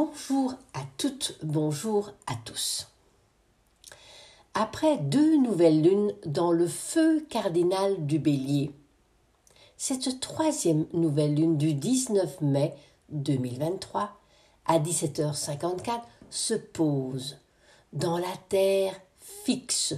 [0.00, 2.86] Bonjour à toutes, bonjour à tous.
[4.54, 8.70] Après deux nouvelles lunes dans le feu cardinal du bélier,
[9.76, 12.76] cette troisième nouvelle lune du 19 mai
[13.08, 14.16] 2023
[14.66, 17.38] à 17h54 se pose
[17.92, 19.96] dans la terre fixe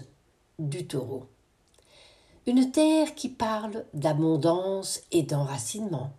[0.59, 1.27] du taureau.
[2.47, 6.11] Une terre qui parle d'abondance et d'enracinement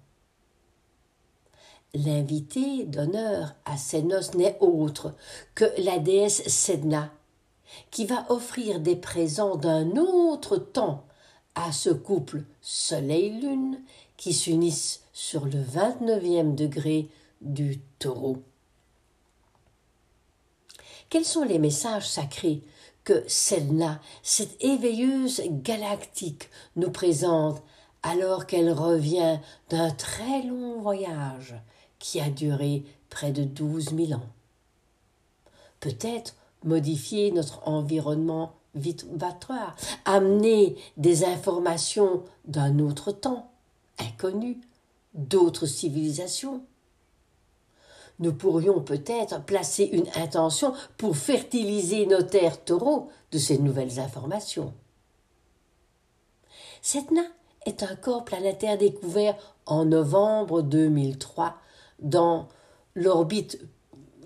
[1.93, 5.13] L'invité d'honneur à ces noces n'est autre
[5.55, 7.11] que la déesse Sedna,
[7.89, 11.03] qui va offrir des présents d'un autre temps
[11.53, 13.81] à ce couple Soleil-Lune
[14.15, 17.09] qui s'unissent sur le 29e degré
[17.41, 18.37] du taureau.
[21.09, 22.61] Quels sont les messages sacrés
[23.03, 27.61] que Sedna, cette éveilleuse galactique, nous présente
[28.01, 29.39] alors qu'elle revient
[29.69, 31.55] d'un très long voyage
[32.01, 34.29] qui a duré près de douze mille ans.
[35.79, 43.51] Peut-être modifier notre environnement vibratoire, amener des informations d'un autre temps,
[43.99, 44.59] inconnu,
[45.13, 46.61] d'autres civilisations.
[48.19, 54.73] Nous pourrions peut-être placer une intention pour fertiliser nos terres taureaux de ces nouvelles informations.
[56.81, 57.23] Setna
[57.65, 61.55] est un corps planétaire découvert en novembre 2003
[62.01, 62.47] dans
[62.95, 63.59] l'orbite,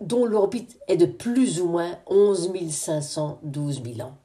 [0.01, 4.17] dont l'orbite est de plus ou moins 11 512 000 ans.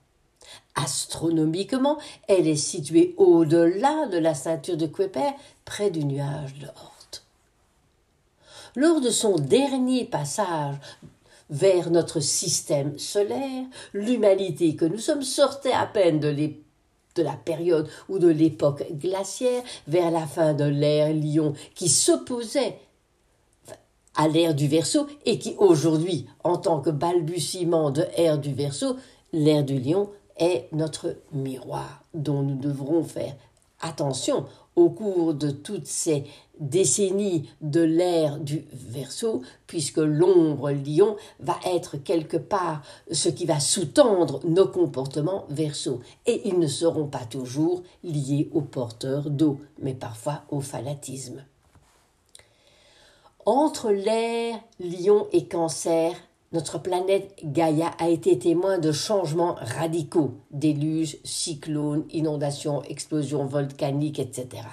[0.74, 5.32] Astronomiquement, elle est située au-delà de la ceinture de Kuiper,
[5.64, 6.96] près du nuage de Oort.
[8.76, 10.76] Lors de son dernier passage
[11.50, 17.88] vers notre système solaire, l'humanité que nous sommes sortait à peine de, de la période
[18.08, 22.78] ou de l'époque glaciaire vers la fin de l'ère Lion qui s'opposait
[24.14, 28.96] à l'ère du Verseau et qui aujourd'hui, en tant que balbutiement de ère du Verseau,
[29.32, 33.36] l'ère du Lion est notre miroir dont nous devrons faire
[33.80, 36.24] attention au cours de toutes ces
[36.58, 43.60] décennies de l'ère du Verseau, puisque l'ombre lion va être quelque part ce qui va
[43.60, 49.94] sous-tendre nos comportements Verseau, et ils ne seront pas toujours liés aux porteurs d'eau, mais
[49.94, 51.44] parfois au fanatisme.
[53.46, 56.12] Entre l'air, lion et cancer,
[56.52, 64.64] notre planète Gaïa a été témoin de changements radicaux, déluges, cyclones, inondations, explosions volcaniques, etc.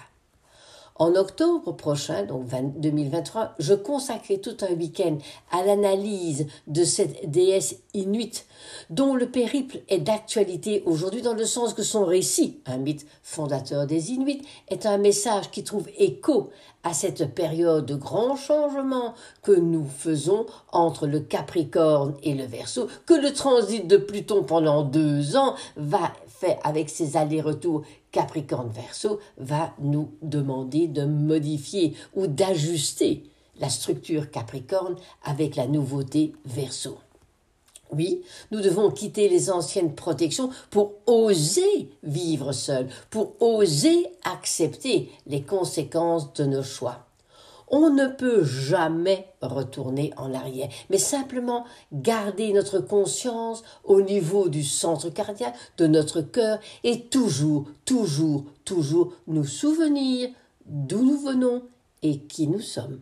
[0.99, 5.17] En octobre prochain, donc 2023, je consacrai tout un week-end
[5.51, 8.47] à l'analyse de cette déesse inuite,
[8.89, 13.85] dont le périple est d'actualité aujourd'hui dans le sens que son récit, un mythe fondateur
[13.85, 16.49] des Inuits, est un message qui trouve écho
[16.83, 19.13] à cette période de grands changements
[19.43, 24.83] que nous faisons entre le Capricorne et le Verseau, que le transit de Pluton pendant
[24.83, 32.27] deux ans va faire avec ses allers-retours Capricorne Verseau va nous demander de modifier ou
[32.27, 33.23] d'ajuster
[33.59, 36.97] la structure Capricorne avec la nouveauté Verseau.
[37.91, 45.41] Oui, nous devons quitter les anciennes protections pour oser vivre seul, pour oser accepter les
[45.41, 47.06] conséquences de nos choix.
[47.69, 54.63] On ne peut jamais retourner en arrière, mais simplement garder notre conscience au niveau du
[54.63, 60.29] centre cardiaque de notre cœur et toujours, toujours, toujours nous souvenir
[60.65, 61.63] d'où nous venons
[62.03, 63.01] et qui nous sommes.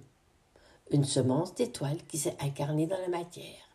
[0.92, 3.66] Une semence d'étoile qui s'est incarnée dans la matière.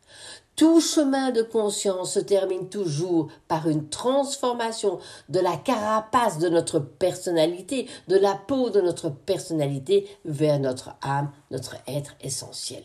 [0.61, 4.99] Tout chemin de conscience se termine toujours par une transformation
[5.31, 11.31] de la carapace de notre personnalité, de la peau de notre personnalité vers notre âme,
[11.51, 12.83] notre être essentiel.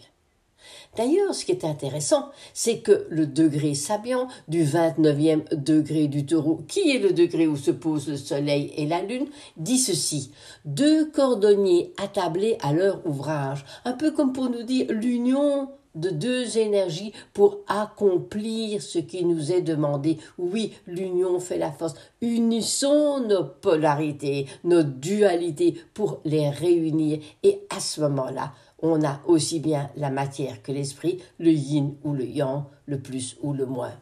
[0.96, 6.62] D'ailleurs, ce qui est intéressant, c'est que le degré sabian du 29e degré du taureau,
[6.70, 10.32] qui est le degré où se posent le soleil et la lune, dit ceci.
[10.64, 13.66] Deux cordonniers attablés à leur ouvrage.
[13.84, 19.52] Un peu comme pour nous dire l'union de deux énergies pour accomplir ce qui nous
[19.52, 20.18] est demandé.
[20.38, 21.96] Oui, l'union fait la force.
[22.22, 27.20] Unissons nos polarités, nos dualités pour les réunir.
[27.44, 32.14] Et à ce moment-là, on a aussi bien la matière que l'esprit, le yin ou
[32.14, 33.94] le yang, le plus ou le moins.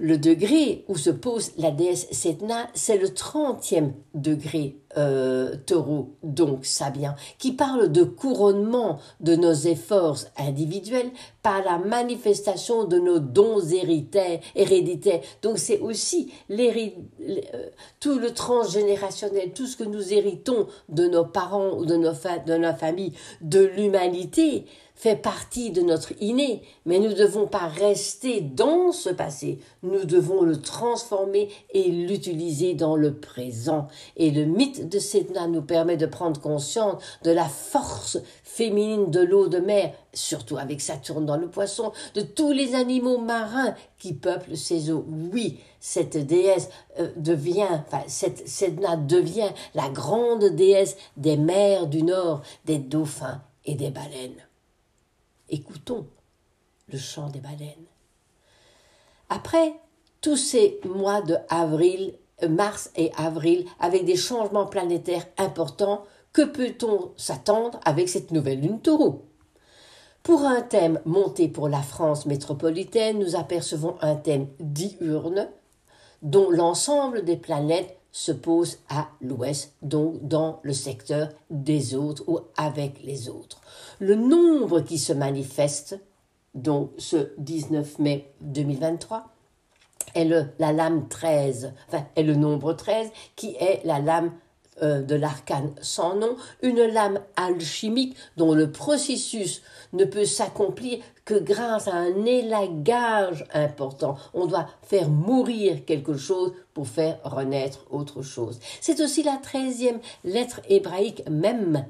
[0.00, 6.64] Le degré où se pose la déesse Setna, c'est le trentième degré euh, taureau, donc
[6.64, 11.10] Sabien, qui parle de couronnement de nos efforts individuels
[11.42, 15.20] par la manifestation de nos dons héréditaires.
[15.42, 16.88] Donc c'est aussi euh,
[18.00, 22.12] tout le transgénérationnel, tout ce que nous héritons de nos parents ou de nos,
[22.46, 24.64] de nos familles, de l'humanité,
[24.98, 30.04] fait partie de notre inné, mais nous ne devons pas rester dans ce passé, nous
[30.04, 33.86] devons le transformer et l'utiliser dans le présent.
[34.16, 39.20] Et le mythe de Sedna nous permet de prendre conscience de la force féminine de
[39.20, 44.14] l'eau de mer, surtout avec Saturne dans le poisson, de tous les animaux marins qui
[44.14, 45.06] peuplent ces eaux.
[45.32, 52.02] Oui, cette déesse euh, devient, enfin, cette Sedna devient la grande déesse des mers du
[52.02, 54.47] Nord, des dauphins et des baleines.
[55.50, 56.06] Écoutons
[56.92, 57.86] le chant des baleines.
[59.28, 59.74] Après
[60.20, 62.14] tous ces mois de avril,
[62.48, 68.80] mars et avril, avec des changements planétaires importants, que peut-on s'attendre avec cette nouvelle lune
[68.80, 69.24] taureau?
[70.22, 75.48] Pour un thème monté pour la France métropolitaine, nous apercevons un thème diurne
[76.22, 82.40] dont l'ensemble des planètes se pose à l'ouest, donc dans le secteur des autres ou
[82.56, 83.60] avec les autres.
[84.00, 86.00] Le nombre qui se manifeste,
[86.54, 89.26] donc ce 19 mai 2023,
[90.14, 94.32] est le, la lame 13, enfin, est le nombre 13, qui est la lame
[94.82, 101.34] euh, de l'arcane sans nom, une lame alchimique dont le processus ne peut s'accomplir que
[101.34, 104.16] grâce à un élagage important.
[104.34, 108.60] On doit faire mourir quelque chose pour faire renaître autre chose.
[108.80, 111.84] C'est aussi la treizième lettre hébraïque même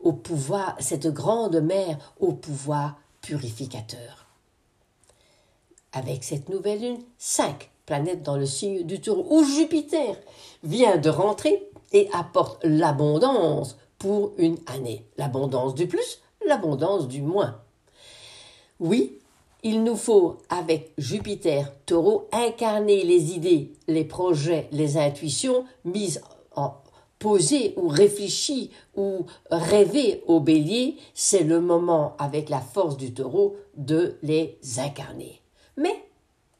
[0.00, 4.26] au pouvoir, cette grande mère au pouvoir purificateur.
[5.92, 10.16] Avec cette nouvelle lune, cinq planètes dans le signe du taureau, où Jupiter
[10.64, 15.06] vient de rentrer et apporte l'abondance pour une année.
[15.16, 17.60] L'abondance du plus, l'abondance du moins.
[18.80, 19.18] Oui,
[19.62, 26.20] il nous faut, avec Jupiter taureau, incarner les idées, les projets, les intuitions mises
[26.56, 26.74] en
[27.20, 30.96] posées ou réfléchies ou rêver au bélier.
[31.14, 35.40] C'est le moment, avec la force du taureau, de les incarner.
[35.76, 35.94] Mais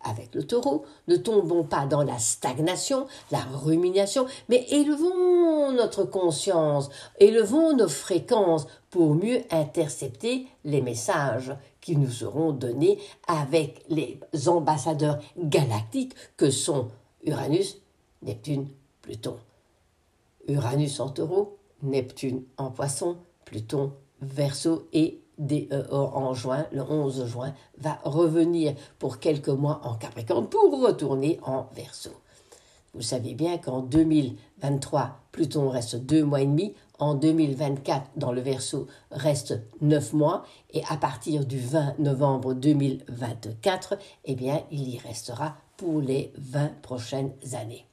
[0.05, 6.91] avec le taureau, ne tombons pas dans la stagnation, la rumination, mais élevons notre conscience,
[7.19, 15.19] élevons nos fréquences pour mieux intercepter les messages qui nous seront donnés avec les ambassadeurs
[15.37, 16.89] galactiques que sont
[17.25, 17.79] Uranus,
[18.23, 18.69] Neptune,
[19.01, 19.37] Pluton.
[20.49, 27.55] Uranus en taureau, Neptune en poisson, Pluton, Verseau et euh, en juin, le 11 juin,
[27.79, 32.13] va revenir pour quelques mois en Capricorne pour retourner en Verseau.
[32.95, 38.43] Vous savez bien qu'en 2023, Pluton reste deux mois et demi, en 2024, dans le
[38.43, 44.99] Verseau, reste neuf mois, et à partir du 20 novembre 2024, eh bien, il y
[44.99, 47.87] restera pour les 20 prochaines années.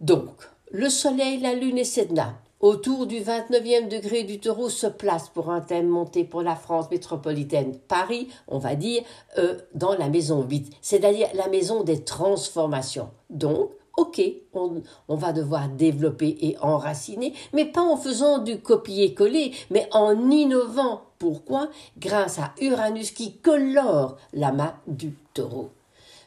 [0.00, 5.28] Donc, le Soleil, la Lune et Sedna autour du 29e degré du taureau se place
[5.28, 9.02] pour un thème monté pour la France métropolitaine, Paris, on va dire,
[9.38, 13.10] euh, dans la maison 8, c'est-à-dire la maison des transformations.
[13.30, 14.20] Donc, ok,
[14.52, 20.30] on, on, va devoir développer et enraciner, mais pas en faisant du copier-coller, mais en
[20.30, 21.02] innovant.
[21.18, 21.68] Pourquoi?
[21.98, 25.70] Grâce à Uranus qui colore la main du taureau.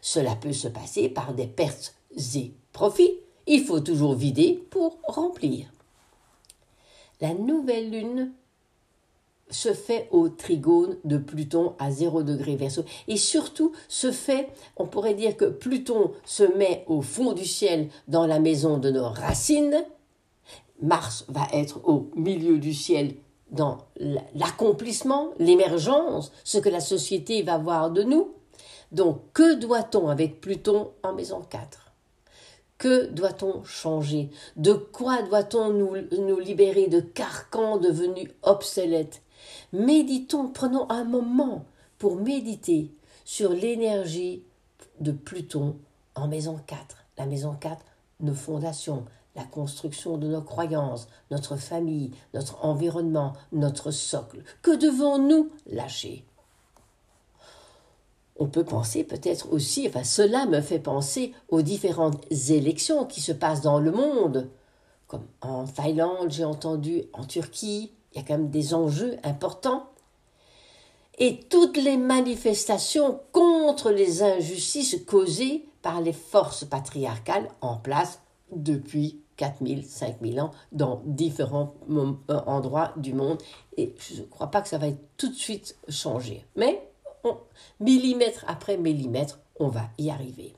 [0.01, 1.95] Cela peut se passer par des pertes
[2.35, 3.17] et profits.
[3.47, 5.72] Il faut toujours vider pour remplir.
[7.23, 8.33] La nouvelle lune
[9.49, 12.83] se fait au trigone de Pluton à 0 degré verso.
[13.07, 17.87] Et surtout, se fait, on pourrait dire que Pluton se met au fond du ciel
[18.09, 19.85] dans la maison de nos racines.
[20.81, 23.15] Mars va être au milieu du ciel
[23.51, 23.77] dans
[24.35, 28.33] l'accomplissement, l'émergence, ce que la société va voir de nous.
[28.91, 31.82] Donc, que doit-on avec Pluton en maison 4
[32.83, 34.29] que doit-on changer?
[34.57, 39.21] De quoi doit-on nous, libérer de carcans devenus obsolètes?
[39.71, 41.63] Méditons, prenons un moment
[41.97, 42.91] pour méditer
[43.23, 44.43] sur l'énergie
[44.99, 45.77] de Pluton
[46.15, 46.97] en maison 4.
[47.17, 47.85] La maison 4,
[48.19, 49.05] nos fondations,
[49.37, 54.43] la construction de nos croyances, notre famille, notre environnement, notre socle.
[54.61, 56.25] Que devons-nous lâcher?
[58.37, 63.31] On peut penser peut-être aussi, enfin cela me fait penser aux différentes élections qui se
[63.31, 64.49] passent dans le monde,
[65.07, 69.89] comme en Thaïlande, j'ai entendu, en Turquie, il y a quand même des enjeux importants.
[71.19, 78.21] Et toutes les manifestations contre les injustices causées par les forces patriarcales en place
[78.51, 82.13] depuis 4000, 5000 ans dans différents euh,
[82.47, 83.37] endroits du monde.
[83.77, 86.45] Et je ne crois pas que ça va être tout de suite changé.
[86.55, 86.89] Mais
[87.79, 90.55] millimètre après millimètre, on va y arriver.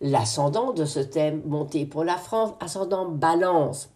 [0.00, 3.90] L'ascendant de ce thème monté pour la France, ascendant balance,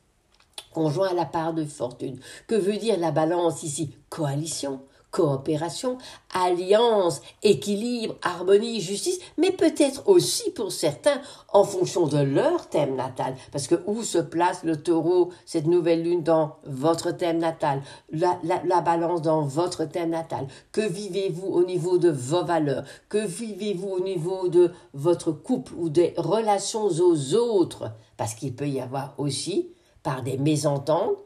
[0.73, 2.21] conjoint à la part de fortune.
[2.47, 3.97] Que veut dire la balance ici?
[4.11, 4.81] Coalition,
[5.15, 5.97] coopération,
[6.35, 11.21] alliance, équilibre, harmonie, justice, mais peut-être aussi pour certains
[11.53, 13.37] en fonction de leur thème natal.
[13.53, 17.81] Parce que où se place le taureau, cette nouvelle lune dans votre thème natal,
[18.11, 23.25] la, la balance dans votre thème natal, que vivez-vous au niveau de vos valeurs, que
[23.25, 28.81] vivez-vous au niveau de votre couple ou des relations aux autres, parce qu'il peut y
[28.81, 29.71] avoir aussi,
[30.03, 31.19] par des mésententes,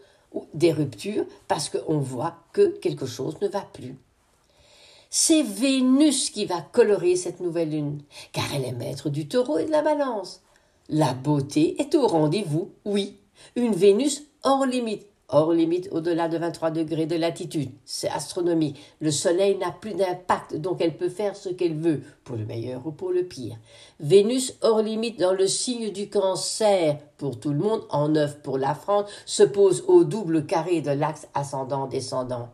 [0.55, 3.97] des ruptures parce qu'on voit que quelque chose ne va plus.
[5.11, 9.65] C'est Vénus qui va colorer cette nouvelle lune, car elle est maître du taureau et
[9.65, 10.43] de la balance.
[10.91, 13.17] La beauté est au rendez-vous, oui.
[13.57, 17.71] Une Vénus hors limite, hors limite au-delà de 23 degrés de latitude.
[17.85, 18.81] C'est astronomique.
[19.01, 22.87] Le soleil n'a plus d'impact, donc elle peut faire ce qu'elle veut, pour le meilleur
[22.87, 23.57] ou pour le pire.
[24.01, 28.57] Vénus hors limite dans le signe du cancer, pour tout le monde, en neuf pour
[28.57, 32.49] la France, se pose au double carré de l'axe ascendant-descendant.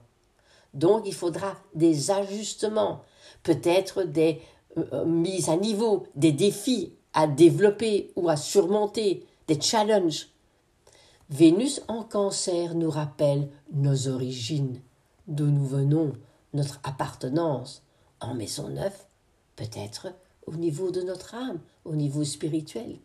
[0.72, 3.02] Donc il faudra des ajustements,
[3.44, 4.40] peut-être des
[4.76, 10.33] euh, euh, mises à niveau, des défis à développer ou à surmonter, des challenges
[11.30, 14.80] Vénus en cancer nous rappelle nos origines,
[15.26, 16.12] d'où nous venons,
[16.52, 17.82] notre appartenance
[18.20, 18.96] en maison neuve,
[19.56, 20.08] peut-être
[20.46, 22.98] au niveau de notre âme, au niveau spirituel.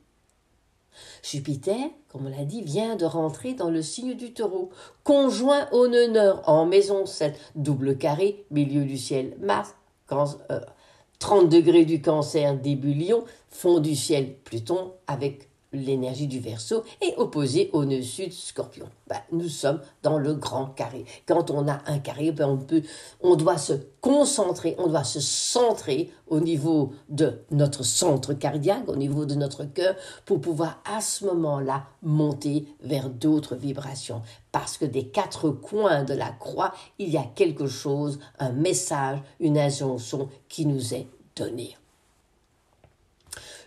[1.24, 1.78] Jupiter,
[2.10, 4.70] comme on l'a dit, vient de rentrer dans le signe du taureau,
[5.04, 9.76] conjoint au nœud en maison 7, double carré, milieu du ciel, Mars,
[10.08, 16.84] 30 euh, degrés du cancer, début lion, fond du ciel, Pluton, avec l'énergie du verso
[17.02, 18.90] est opposée au nœud sud scorpion.
[19.08, 21.06] Ben, nous sommes dans le grand carré.
[21.28, 22.82] Quand on a un carré, ben, on, peut,
[23.22, 28.96] on doit se concentrer, on doit se centrer au niveau de notre centre cardiaque, au
[28.96, 29.96] niveau de notre cœur,
[30.26, 34.22] pour pouvoir à ce moment-là monter vers d'autres vibrations.
[34.52, 39.20] Parce que des quatre coins de la croix, il y a quelque chose, un message,
[39.40, 41.78] une injonction qui nous est donnée.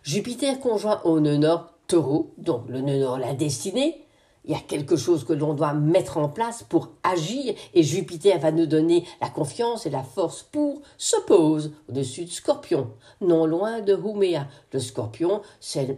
[0.03, 1.72] Jupiter conjoint au nœud nord
[2.39, 4.03] donc le nœud nord, la destinée,
[4.45, 7.55] il y a quelque chose que l'on doit mettre en place pour agir.
[7.75, 12.31] Et Jupiter va nous donner la confiance et la force pour se pose au-dessus de
[12.31, 14.49] Scorpion, non loin de Huméa.
[14.73, 15.97] Le Scorpion, c'est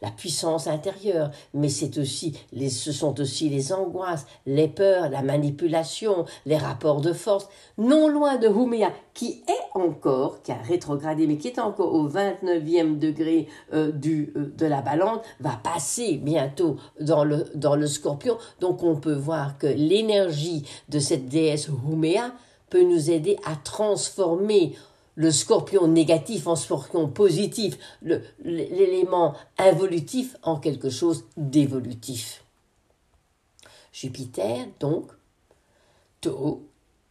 [0.00, 6.24] la, puissance intérieure, mais c'est aussi ce sont aussi les angoisses, les peurs, la manipulation,
[6.46, 11.36] les rapports de force, non loin de Huméa, qui est encore, qui a rétrogradé, mais
[11.36, 17.24] qui est encore au 29e degré euh, euh, de la balance, va passer bientôt dans
[17.24, 18.38] le scorpion.
[18.60, 22.32] Donc on peut voir que l'énergie de cette déesse Huméa
[22.70, 24.74] peut nous aider à transformer
[25.14, 27.78] le scorpion négatif en scorpion positif,
[28.42, 32.44] l'élément involutif en quelque chose d'évolutif.
[33.92, 35.10] Jupiter, donc,
[36.22, 36.66] taureau,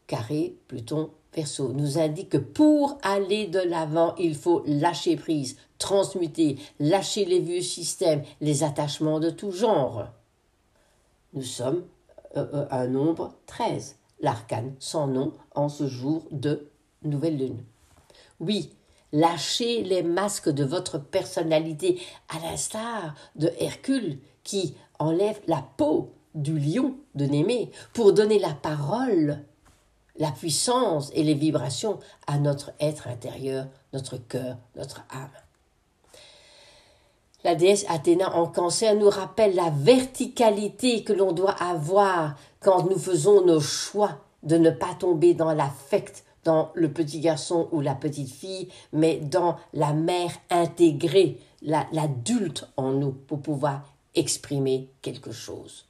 [0.07, 6.57] carré, Pluton, verso, nous indique que pour aller de l'avant, il faut lâcher prise, transmuter,
[6.79, 10.07] lâcher les vieux systèmes, les attachements de tout genre.
[11.33, 11.83] Nous sommes
[12.37, 16.69] euh, euh, un nombre 13, l'arcane sans nom en ce jour de
[17.03, 17.63] nouvelle lune.
[18.39, 18.73] Oui,
[19.11, 26.57] lâchez les masques de votre personnalité à l'instar de Hercule qui enlève la peau du
[26.57, 29.43] lion de Némée pour donner la parole,
[30.17, 35.29] la puissance et les vibrations à notre être intérieur, notre cœur, notre âme.
[37.43, 42.99] La déesse Athéna en cancer nous rappelle la verticalité que l'on doit avoir quand nous
[42.99, 47.95] faisons nos choix de ne pas tomber dans l'affect, dans le petit garçon ou la
[47.95, 55.85] petite fille, mais dans la mère intégrée, l'adulte en nous pour pouvoir exprimer quelque chose.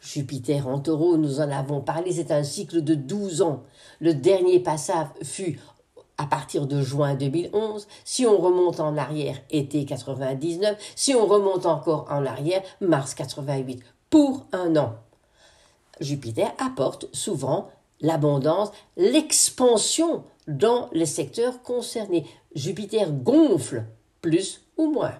[0.00, 3.64] Jupiter en taureau, nous en avons parlé, c'est un cycle de douze ans.
[4.00, 5.60] Le dernier passage fut
[6.18, 11.66] à partir de juin 2011, si on remonte en arrière, été 99, si on remonte
[11.66, 14.96] encore en arrière, mars 88, pour un an.
[16.00, 22.26] Jupiter apporte souvent l'abondance, l'expansion dans les secteurs concernés.
[22.54, 23.84] Jupiter gonfle
[24.20, 25.14] plus ou moins.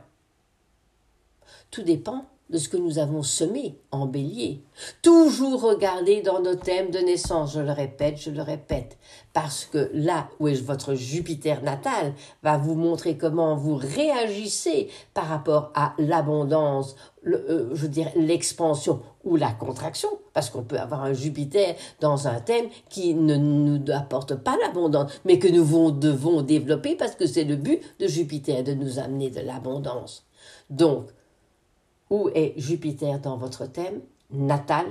[1.71, 4.63] Tout dépend de ce que nous avons semé en bélier.
[5.03, 8.97] Toujours regarder dans nos thèmes de naissance, je le répète, je le répète,
[9.33, 15.27] parce que là où est votre Jupiter natal va vous montrer comment vous réagissez par
[15.27, 21.03] rapport à l'abondance, euh, je veux dire l'expansion ou la contraction, parce qu'on peut avoir
[21.03, 26.43] un Jupiter dans un thème qui ne nous apporte pas l'abondance, mais que nous devons
[26.43, 30.25] développer parce que c'est le but de Jupiter de nous amener de l'abondance.
[30.71, 31.09] Donc,
[32.11, 34.01] où est Jupiter dans votre thème
[34.31, 34.87] natal?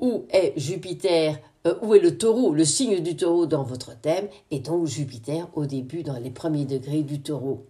[0.00, 4.28] Où est Jupiter euh, Où est le taureau, le signe du taureau dans votre thème?
[4.50, 7.66] Et donc Jupiter au début dans les premiers degrés du taureau.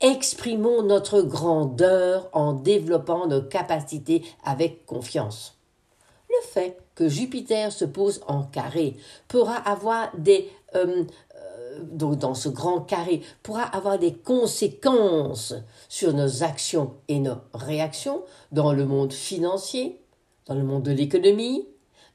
[0.00, 5.58] Exprimons notre grandeur en développant nos capacités avec confiance.
[6.30, 8.96] Le fait que Jupiter se pose en carré
[9.28, 11.04] pourra avoir des euh,
[11.82, 15.54] donc dans ce grand carré, pourra avoir des conséquences
[15.88, 20.00] sur nos actions et nos réactions dans le monde financier,
[20.46, 21.66] dans le monde de l'économie,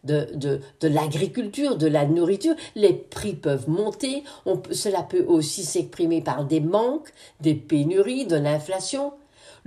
[0.03, 2.55] de, de, de l'agriculture, de la nourriture.
[2.75, 7.11] Les prix peuvent monter, on cela peut aussi s'exprimer par des manques,
[7.41, 9.13] des pénuries, de l'inflation.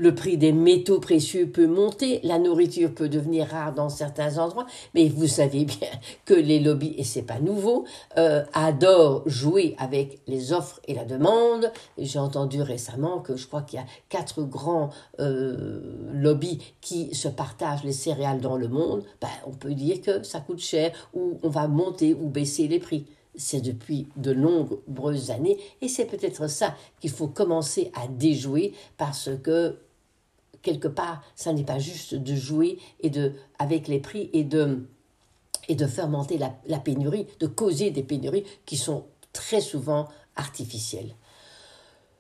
[0.03, 4.67] Le prix des métaux précieux peut monter, la nourriture peut devenir rare dans certains endroits,
[4.95, 5.87] mais vous savez bien
[6.25, 7.85] que les lobbies, et c'est pas nouveau,
[8.19, 11.71] euh, adorent jouer avec les offres et la demande.
[11.99, 14.91] J'ai entendu récemment que je crois qu'il y a quatre grands
[15.21, 15.81] euh,
[16.13, 19.05] lobbies qui se partagent les céréales dans le monde.
[19.21, 22.81] Ben, on peut dire que ça coûte cher ou on va monter ou baisser les
[22.81, 28.75] prix c'est depuis de nombreuses années et c'est peut-être ça qu'il faut commencer à déjouer
[28.99, 29.79] parce que
[30.63, 34.87] quelque part ça n'est pas juste de jouer et de avec les prix et de
[35.69, 41.15] et de fermenter la, la pénurie, de causer des pénuries qui sont très souvent artificielles.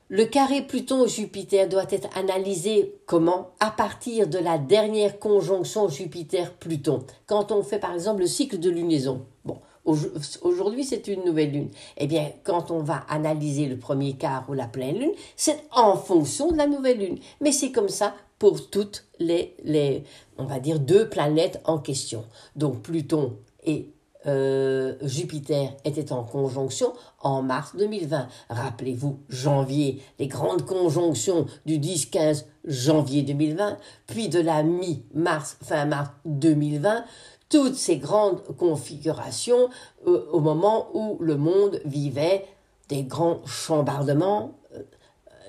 [0.08, 3.52] Le carré Pluton-Jupiter doit être analysé comment?
[3.60, 7.04] À partir de la dernière conjonction Jupiter-Pluton.
[7.26, 9.24] Quand on fait par exemple le cycle de lunaison.
[9.44, 11.70] Bon, Aujourd'hui, c'est une nouvelle lune.
[11.96, 15.96] Eh bien, quand on va analyser le premier quart ou la pleine lune, c'est en
[15.96, 17.18] fonction de la nouvelle lune.
[17.40, 20.02] Mais c'est comme ça pour toutes les, les,
[20.36, 22.24] on va dire, deux planètes en question.
[22.56, 23.92] Donc, Pluton et
[24.26, 28.26] euh, Jupiter étaient en conjonction en mars 2020.
[28.50, 33.76] Rappelez-vous, janvier, les grandes conjonctions du 10-15 janvier 2020,
[34.08, 37.04] puis de la mi-mars, fin mars 2020,
[37.48, 39.68] toutes ces grandes configurations
[40.08, 42.44] euh, au moment où le monde vivait
[42.88, 44.58] des grands chambardements,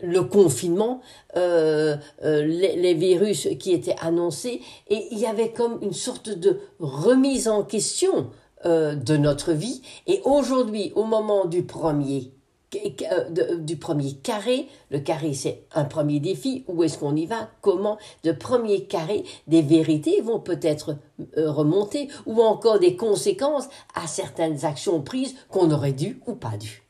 [0.04, 1.02] le confinement,
[1.38, 6.60] euh, les, les, virus qui étaient annoncés, et il y avait comme une sorte de
[6.80, 8.30] remise en question
[8.66, 9.82] de notre vie.
[10.08, 12.32] Et aujourd'hui, au moment du premier
[12.76, 14.68] euh, du premier carré.
[14.90, 16.64] Le carré, c'est un premier défi.
[16.68, 20.98] Où est-ce qu'on y va Comment De premier carré, des vérités vont peut-être
[21.38, 26.58] euh, remonter ou encore des conséquences à certaines actions prises qu'on aurait dû ou pas
[26.58, 26.84] dû.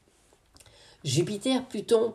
[1.03, 2.13] Jupiter, Pluton,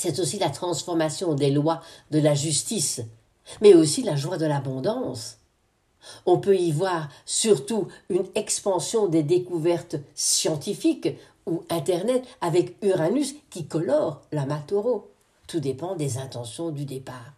[0.00, 3.02] c'est aussi la transformation des lois de la justice,
[3.60, 5.36] mais aussi la joie de l'abondance.
[6.24, 11.10] On peut y voir surtout une expansion des découvertes scientifiques
[11.46, 15.10] ou Internet avec Uranus qui colore la taureau.
[15.46, 17.34] Tout dépend des intentions du départ.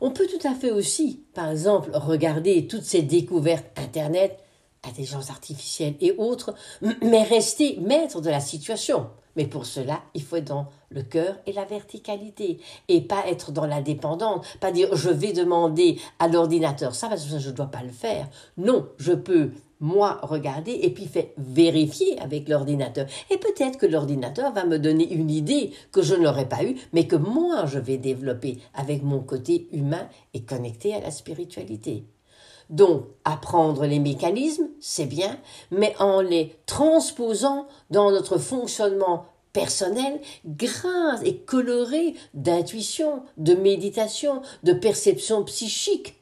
[0.00, 4.38] On peut tout à fait aussi, par exemple, regarder toutes ces découvertes Internet,
[4.84, 6.54] intelligence artificielle et autres,
[7.02, 9.08] mais rester maître de la situation.
[9.36, 13.52] Mais pour cela, il faut être dans le cœur et la verticalité et pas être
[13.52, 17.54] dans la dépendance, pas dire je vais demander à l'ordinateur ça parce que je ne
[17.54, 18.28] dois pas le faire.
[18.56, 23.06] Non, je peux moi regarder et puis faire vérifier avec l'ordinateur.
[23.30, 27.06] Et peut-être que l'ordinateur va me donner une idée que je n'aurais pas eue, mais
[27.06, 32.04] que moi je vais développer avec mon côté humain et connecté à la spiritualité.
[32.70, 35.38] Donc, apprendre les mécanismes, c'est bien,
[35.70, 44.72] mais en les transposant dans notre fonctionnement personnel, grâce et coloré d'intuition, de méditation, de
[44.72, 46.14] perception psychique,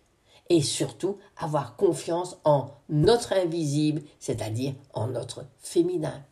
[0.48, 6.24] et surtout avoir confiance en notre invisible, c'est-à-dire en notre féminin.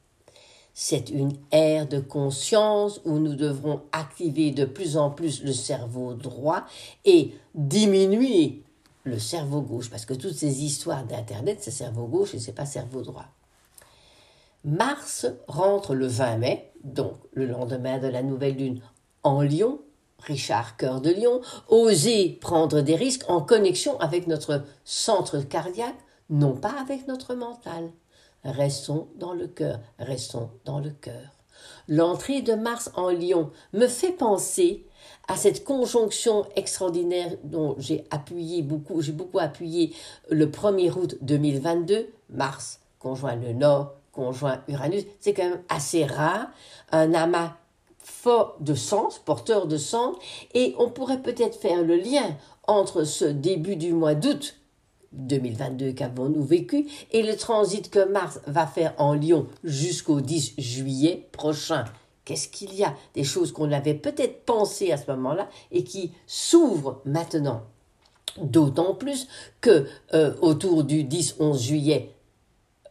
[0.74, 6.14] C'est une ère de conscience où nous devrons activer de plus en plus le cerveau
[6.14, 6.64] droit
[7.04, 8.62] et diminuer
[9.08, 12.66] le cerveau gauche, parce que toutes ces histoires d'Internet, c'est cerveau gauche et c'est pas
[12.66, 13.26] cerveau droit.
[14.64, 18.80] Mars rentre le 20 mai, donc le lendemain de la nouvelle lune,
[19.22, 19.80] en Lion.
[20.20, 25.94] Richard Cœur de Lion, oser prendre des risques en connexion avec notre centre cardiaque,
[26.28, 27.92] non pas avec notre mental.
[28.42, 31.37] Restons dans le cœur, restons dans le cœur.
[31.88, 34.84] L'entrée de Mars en Lion me fait penser
[35.26, 39.94] à cette conjonction extraordinaire dont j'ai appuyé beaucoup, j'ai beaucoup appuyé
[40.30, 46.48] le 1er août 2022, Mars conjoint le Nord, conjoint Uranus, c'est quand même assez rare,
[46.90, 47.54] un amas
[47.98, 50.16] fort de sens, porteur de sens,
[50.54, 54.57] et on pourrait peut-être faire le lien entre ce début du mois d'août
[55.12, 61.28] 2022 qu'avons-nous vécu et le transit que Mars va faire en Lion jusqu'au 10 juillet
[61.32, 61.84] prochain.
[62.24, 66.12] Qu'est-ce qu'il y a Des choses qu'on avait peut-être pensées à ce moment-là et qui
[66.26, 67.62] s'ouvrent maintenant?
[68.36, 69.26] D'autant plus
[69.60, 72.12] que euh, autour du 10-11 juillet,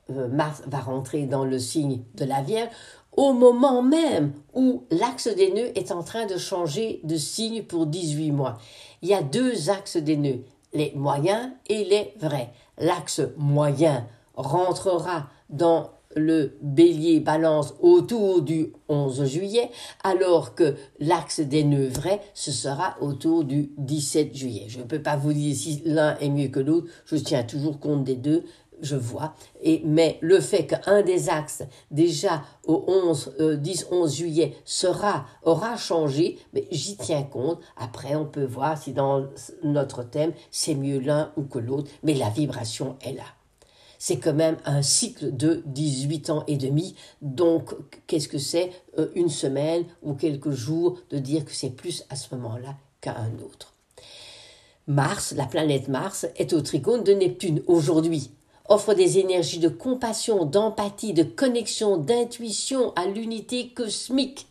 [0.10, 2.70] euh, Mars va rentrer dans le signe de la Vierge
[3.18, 7.88] au moment même où l'axe des nœuds est en train de changer de signe pour
[7.88, 8.60] 18 mois.
[9.02, 10.44] Il y a deux axes des nœuds,
[10.78, 12.52] les moyens et les vrais.
[12.78, 19.70] L'axe moyen rentrera dans le bélier balance autour du 11 juillet,
[20.04, 24.66] alors que l'axe des nœuds vrais, ce sera autour du 17 juillet.
[24.68, 27.80] Je ne peux pas vous dire si l'un est mieux que l'autre, je tiens toujours
[27.80, 28.44] compte des deux,
[28.82, 29.34] je vois.
[29.62, 35.78] Et, mais le fait qu'un des axes, déjà au 11, 10, 11 juillet, sera, aura
[35.78, 37.60] changé, mais j'y tiens compte.
[37.76, 39.28] Après, on peut voir si dans
[39.64, 43.24] notre thème, c'est mieux l'un ou que l'autre, mais la vibration est là.
[44.00, 46.96] C'est quand même un cycle de 18 ans et demi.
[47.22, 47.74] Donc,
[48.06, 52.16] qu'est-ce que c'est euh, une semaine ou quelques jours de dire que c'est plus à
[52.16, 53.74] ce moment-là qu'à un autre?
[54.86, 58.32] Mars, la planète Mars, est au trigone de Neptune aujourd'hui
[58.70, 64.48] offre des énergies de compassion, d'empathie, de connexion, d'intuition à l'unité cosmique.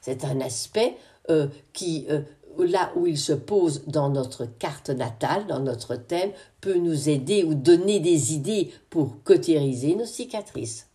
[0.00, 0.96] C'est un aspect
[1.30, 2.22] euh, qui, euh,
[2.58, 7.42] là où il se pose dans notre carte natale, dans notre thème, peut nous aider
[7.42, 10.88] ou donner des idées pour cautériser nos cicatrices.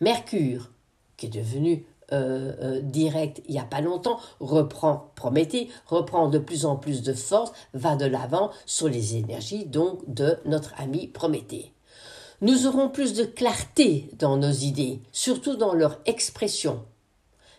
[0.00, 0.70] Mercure,
[1.16, 6.38] qui est devenu euh, euh, direct il n'y a pas longtemps, reprend Prométhée, reprend de
[6.38, 11.06] plus en plus de force, va de l'avant sur les énergies donc de notre ami
[11.08, 11.72] Prométhée.
[12.40, 16.82] Nous aurons plus de clarté dans nos idées, surtout dans leur expression.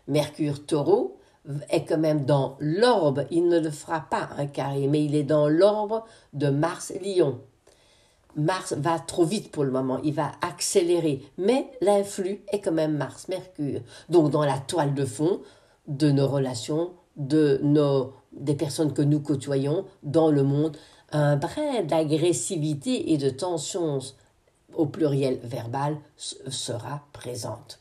[0.07, 1.19] Mercure taureau
[1.69, 5.23] est quand même dans l'orbe, il ne le fera pas un carré, mais il est
[5.23, 6.01] dans l'orbe
[6.33, 7.39] de Mars Lion.
[8.35, 12.97] Mars va trop vite pour le moment, il va accélérer, mais l'influx est quand même
[12.97, 13.81] Mars-Mercure.
[14.09, 15.41] Donc dans la toile de fond
[15.87, 20.77] de nos relations, de nos des personnes que nous côtoyons dans le monde,
[21.11, 23.99] un brin d'agressivité et de tension
[24.73, 27.79] au pluriel verbal sera présente.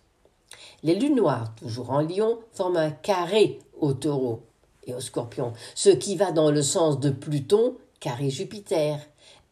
[0.82, 4.42] Les lunes noires, toujours en lion, forment un carré au taureau
[4.86, 8.98] et au scorpion, ce qui va dans le sens de Pluton, carré Jupiter.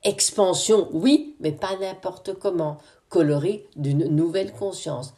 [0.05, 5.15] Expansion, oui, mais pas n'importe comment, coloré d'une nouvelle conscience.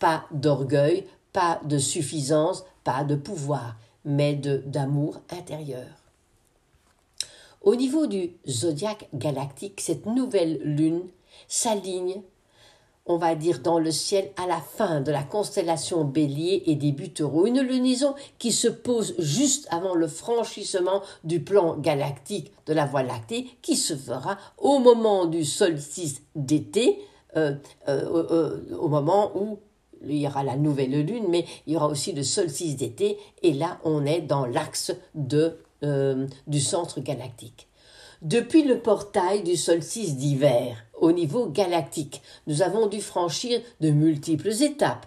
[0.00, 5.86] Pas d'orgueil, pas de suffisance, pas de pouvoir, mais d'amour intérieur.
[7.62, 11.02] Au niveau du zodiaque galactique, cette nouvelle lune
[11.46, 12.22] s'aligne
[13.06, 16.94] on va dire, dans le ciel à la fin de la constellation bélier et des
[17.08, 17.46] taureaux.
[17.46, 23.02] Une lunaison qui se pose juste avant le franchissement du plan galactique de la Voie
[23.02, 27.00] lactée qui se fera au moment du solstice d'été,
[27.36, 27.54] euh,
[27.88, 29.58] euh, euh, au moment où
[30.06, 33.52] il y aura la nouvelle lune, mais il y aura aussi le solstice d'été, et
[33.52, 35.58] là on est dans l'axe de,
[36.46, 37.68] du centre galactique.
[38.20, 44.52] Depuis le portail du solstice d'hiver, au niveau galactique, nous avons dû franchir de multiples
[44.62, 45.04] étapes.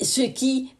[0.00, 0.76] Ce qui,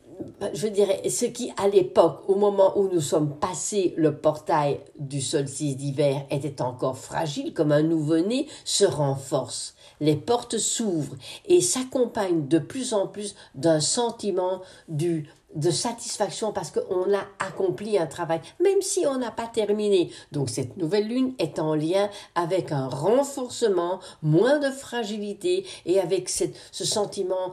[0.55, 5.21] je dirais, ce qui à l'époque, au moment où nous sommes passés le portail du
[5.21, 9.75] solstice d'hiver, était encore fragile comme un nouveau-né, se renforce.
[10.01, 11.17] Les portes s'ouvrent
[11.47, 17.99] et s'accompagnent de plus en plus d'un sentiment du de satisfaction parce qu'on a accompli
[17.99, 20.11] un travail, même si on n'a pas terminé.
[20.33, 26.31] Donc cette nouvelle lune est en lien avec un renforcement, moins de fragilité et avec
[26.31, 27.53] ce sentiment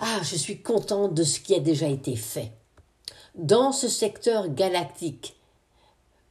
[0.00, 2.52] ah je suis contente de ce qui a déjà été fait.
[3.34, 5.36] Dans ce secteur galactique,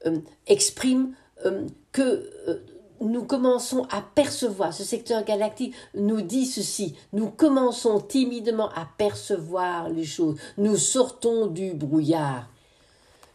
[0.05, 1.13] euh, exprime
[1.45, 2.01] euh, que
[2.47, 2.65] euh,
[3.01, 9.89] nous commençons à percevoir, ce secteur galactique nous dit ceci, nous commençons timidement à percevoir
[9.89, 12.49] les choses, nous sortons du brouillard.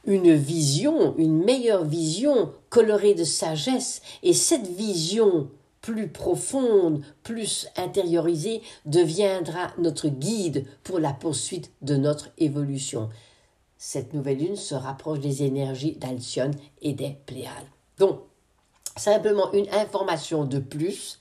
[0.06, 5.48] Une vision, une meilleure vision colorée de sagesse, et cette vision
[5.80, 13.10] plus profonde, plus intériorisée, deviendra notre guide pour la poursuite de notre évolution.
[13.76, 17.52] Cette nouvelle lune se rapproche des énergies d'Alcyone et des Pléiades.
[17.98, 18.20] Donc,
[18.96, 21.18] simplement une information de plus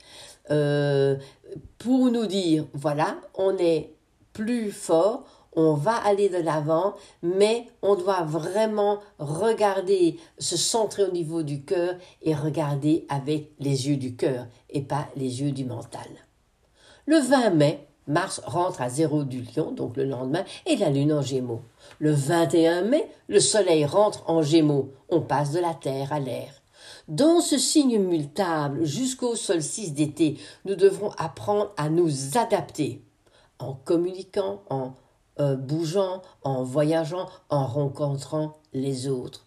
[0.50, 1.16] euh,
[1.78, 3.94] pour nous dire, voilà, on est
[4.32, 5.24] plus fort,
[5.56, 11.62] on va aller de l'avant, mais on doit vraiment regarder, se centrer au niveau du
[11.62, 16.08] cœur et regarder avec les yeux du cœur et pas les yeux du mental.
[17.06, 21.12] Le 20 mai, Mars rentre à zéro du lion, donc le lendemain, et la lune
[21.12, 21.62] en gémeaux.
[21.98, 24.92] Le 21 mai, le soleil rentre en gémeaux.
[25.08, 26.63] On passe de la terre à l'air.
[27.08, 33.02] Dans ce signe mutable jusqu'au solstice d'été, nous devrons apprendre à nous adapter
[33.58, 34.94] en communiquant, en
[35.38, 39.44] euh, bougeant, en voyageant, en rencontrant les autres.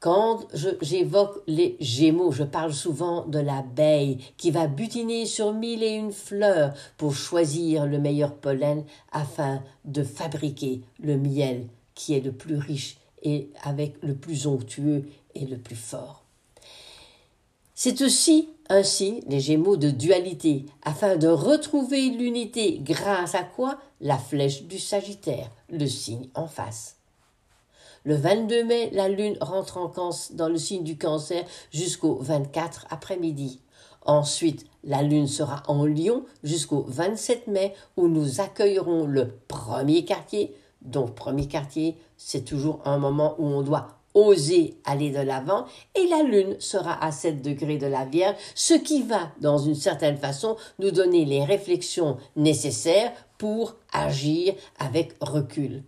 [0.00, 0.46] Quand
[0.80, 6.12] j'évoque les Gémeaux, je parle souvent de l'abeille qui va butiner sur mille et une
[6.12, 12.56] fleurs pour choisir le meilleur pollen afin de fabriquer le miel qui est le plus
[12.56, 16.23] riche et avec le plus onctueux et le plus fort.
[17.76, 24.16] C'est aussi ainsi les Gémeaux de dualité, afin de retrouver l'unité grâce à quoi La
[24.16, 26.98] flèche du Sagittaire, le signe en face.
[28.04, 29.90] Le 22 mai, la Lune rentre en
[30.34, 33.60] dans le signe du Cancer jusqu'au 24 après-midi.
[34.06, 40.54] Ensuite, la Lune sera en Lion jusqu'au 27 mai où nous accueillerons le premier quartier.
[40.82, 46.06] Donc, premier quartier, c'est toujours un moment où on doit oser aller de l'avant, et
[46.06, 50.16] la Lune sera à 7 degrés de la Vierge, ce qui va, dans une certaine
[50.16, 55.82] façon, nous donner les réflexions nécessaires pour agir avec recul.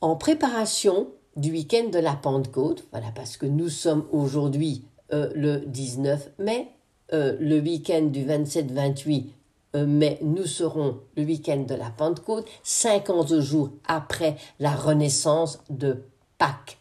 [0.00, 5.58] En préparation du week-end de la Pentecôte, voilà, parce que nous sommes aujourd'hui euh, le
[5.66, 6.68] 19 mai,
[7.12, 9.30] euh, le week-end du 27-28 euh,
[9.74, 16.04] mais nous serons le week-end de la Pentecôte, 50 jours après la renaissance de
[16.38, 16.78] Pâques.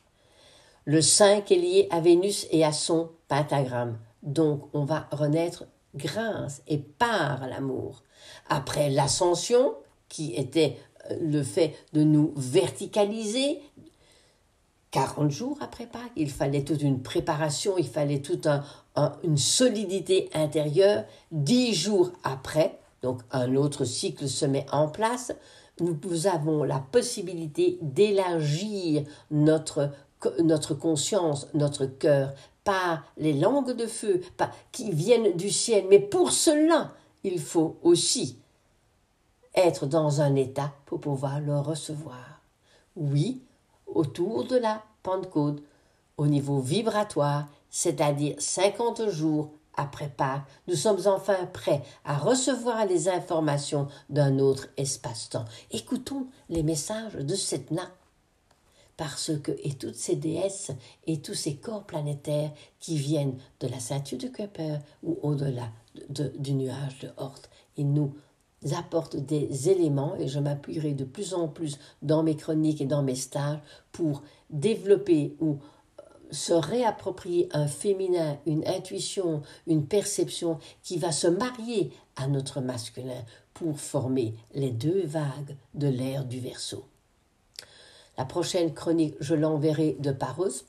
[0.85, 3.99] Le 5 est lié à Vénus et à son pentagramme.
[4.23, 8.03] Donc on va renaître grâce et par l'amour.
[8.49, 9.75] Après l'ascension,
[10.07, 10.77] qui était
[11.11, 13.59] euh, le fait de nous verticaliser,
[14.91, 18.47] 40 jours après Pâques, il fallait toute une préparation, il fallait toute
[19.23, 21.05] une solidité intérieure.
[21.31, 25.31] 10 jours après, donc un autre cycle se met en place,
[25.79, 29.91] nous avons la possibilité d'élargir notre,
[30.79, 32.33] conscience, notre cœur,
[32.63, 34.21] par les langues de feu
[34.71, 35.85] qui viennent du ciel.
[35.89, 36.91] Mais pour cela,
[37.23, 38.37] il faut aussi
[39.55, 42.41] être dans un état pour pouvoir le recevoir.
[42.95, 43.41] Oui,
[43.87, 45.63] autour de la Pentecôte,
[46.17, 53.07] au niveau vibratoire, c'est-à-dire 50 jours après Pâques, nous sommes enfin prêts à recevoir les
[53.07, 55.45] informations d'un autre espace-temps.
[55.71, 57.83] Écoutons les messages de Setna.
[58.97, 60.71] Parce que, et toutes ces déesses
[61.07, 65.69] et tous ces corps planétaires qui viennent de la ceinture de Kuiper ou au-delà
[66.09, 67.39] du nuage de Hort,
[67.77, 68.13] ils nous
[68.77, 73.01] apportent des éléments et je m'appuierai de plus en plus dans mes chroniques et dans
[73.01, 73.59] mes stages
[73.93, 75.59] pour développer ou
[76.31, 83.23] se réapproprier un féminin, une intuition, une perception qui va se marier à notre masculin
[83.53, 86.85] pour former les deux vagues de l'ère du Verseau.
[88.17, 90.65] La prochaine chronique, je l'enverrai de Paros,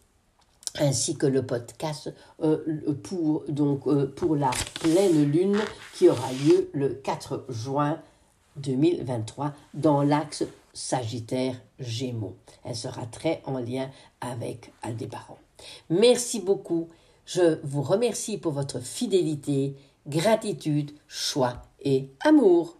[0.79, 5.59] ainsi que le podcast euh, pour, donc, euh, pour la pleine lune
[5.95, 8.01] qui aura lieu le 4 juin
[8.57, 12.37] 2023 dans l'axe Sagittaire Gémeaux.
[12.65, 15.39] Elle sera très en lien avec Aldébaran.
[15.89, 16.89] Merci beaucoup.
[17.27, 22.80] Je vous remercie pour votre fidélité, gratitude, choix et amour.